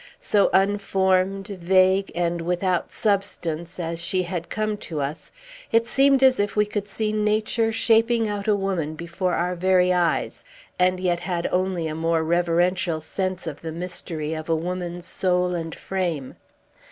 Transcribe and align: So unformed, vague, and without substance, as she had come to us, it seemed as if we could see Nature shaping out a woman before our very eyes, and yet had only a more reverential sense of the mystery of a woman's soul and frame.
So 0.19 0.49
unformed, 0.51 1.45
vague, 1.49 2.11
and 2.15 2.41
without 2.41 2.91
substance, 2.91 3.79
as 3.79 3.99
she 4.01 4.23
had 4.23 4.49
come 4.49 4.75
to 4.77 4.99
us, 4.99 5.31
it 5.71 5.85
seemed 5.85 6.23
as 6.23 6.39
if 6.39 6.55
we 6.55 6.65
could 6.65 6.87
see 6.87 7.13
Nature 7.13 7.71
shaping 7.71 8.27
out 8.27 8.47
a 8.47 8.55
woman 8.55 8.95
before 8.95 9.35
our 9.35 9.53
very 9.53 9.93
eyes, 9.93 10.43
and 10.79 10.99
yet 10.99 11.19
had 11.19 11.45
only 11.51 11.85
a 11.87 11.93
more 11.93 12.23
reverential 12.23 12.99
sense 12.99 13.45
of 13.45 13.61
the 13.61 13.71
mystery 13.71 14.33
of 14.33 14.49
a 14.49 14.55
woman's 14.55 15.05
soul 15.05 15.53
and 15.53 15.75
frame. 15.75 16.35